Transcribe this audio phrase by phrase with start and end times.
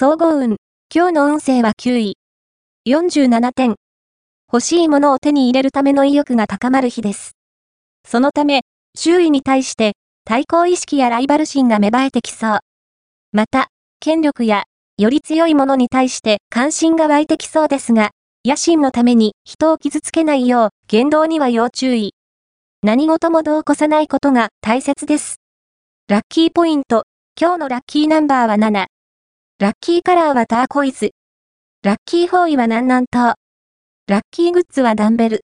[0.00, 0.58] 総合運。
[0.94, 2.16] 今日の運勢は9位。
[2.88, 3.74] 47点。
[4.46, 7.32] 欲しいものを手に入れるための意欲が高まる日です。
[8.06, 8.60] そのため、
[8.96, 12.58] 周囲に対して対抗意識やライバル心が芽生えてきそう。
[13.32, 14.66] また、権力や
[14.98, 18.10] より強いものに対して関心が湧いてきそうですが、
[18.44, 22.14] 野心のために人を傷つけないよう言動には要注意。
[22.84, 25.40] 何事も度を越さないことが大切です。
[26.06, 27.02] ラッキーポイント。
[27.36, 28.86] 今日のラッキーナンバーは7。
[29.60, 31.10] ラッキーカラーはターコイズ。
[31.82, 33.34] ラッキー方位は南南東。
[34.06, 35.40] ラッキーグッズはダンベル。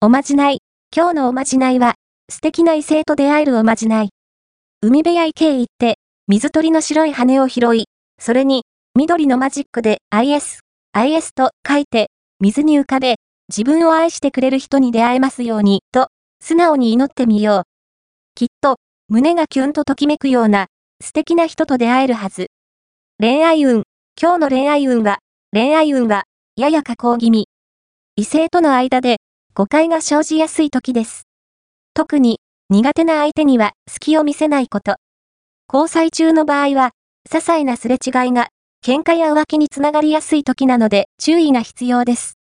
[0.00, 0.62] おまじない。
[0.92, 1.94] 今日のおまじないは、
[2.28, 4.08] 素敵な異性と出会えるおまじない。
[4.82, 7.84] 海辺や池へ行って、水鳥の白い羽を拾い、
[8.18, 8.64] それに、
[8.96, 12.10] 緑のマジックで IS、IS と書いて、
[12.40, 13.14] 水に浮かべ、
[13.48, 16.08] 自分を愛してくれる人に出会えますように、と、
[16.40, 17.62] 素直に祈ってみよう。
[18.34, 20.66] きっと、胸がキュンとときめくような、
[21.00, 22.48] 素敵な人と出会えるはず。
[23.18, 23.84] 恋愛運。
[24.20, 25.20] 今日の恋愛運は、
[25.50, 26.24] 恋愛運は、
[26.54, 27.48] やや加工気味。
[28.14, 29.22] 異性との間で、
[29.54, 31.22] 誤解が生じやすい時です。
[31.94, 34.96] 特に、苦手な相手には隙を見せないこと。
[35.72, 36.90] 交際中の場合は、
[37.26, 38.48] 些細なすれ違いが、
[38.84, 42.36] 喧嘩や浮気につながりやすい時なので注意が必要です。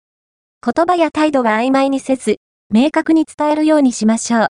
[0.64, 2.38] 言葉や態度は曖昧にせず、
[2.70, 4.46] 明確に伝えるようにしましょう。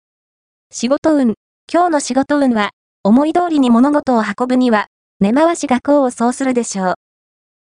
[0.70, 1.34] 仕事運。
[1.69, 2.70] 今日の仕事運は、
[3.02, 4.86] 思い通りに物事を運ぶには、
[5.23, 6.95] 根回しが功を奏するでしょう。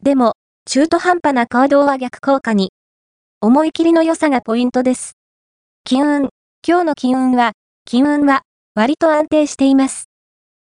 [0.03, 0.33] でも、
[0.67, 2.73] 中途半端な行動は逆効果に。
[3.41, 5.13] 思い切りの良さがポイントです。
[5.85, 6.29] 金運。
[6.67, 7.53] 今日の金運は、
[7.85, 8.43] 金運は、
[8.75, 10.07] 割と安定しています。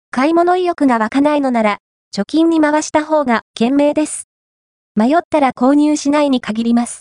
[0.09, 1.77] 買い物意欲が湧かないのなら、
[2.11, 4.23] 貯金に回した方が賢明です。
[4.95, 6.97] 迷ったら購入しないに限ります。